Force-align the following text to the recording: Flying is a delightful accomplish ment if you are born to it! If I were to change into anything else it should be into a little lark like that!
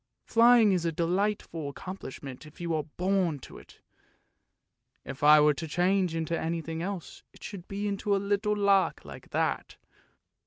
Flying 0.25 0.71
is 0.71 0.83
a 0.83 0.91
delightful 0.91 1.69
accomplish 1.69 2.23
ment 2.23 2.47
if 2.47 2.59
you 2.59 2.73
are 2.73 2.85
born 2.97 3.37
to 3.41 3.59
it! 3.59 3.81
If 5.05 5.21
I 5.21 5.39
were 5.39 5.53
to 5.53 5.67
change 5.67 6.15
into 6.15 6.35
anything 6.35 6.81
else 6.81 7.21
it 7.33 7.43
should 7.43 7.67
be 7.67 7.87
into 7.87 8.15
a 8.15 8.17
little 8.17 8.57
lark 8.57 9.05
like 9.05 9.29
that! 9.29 9.77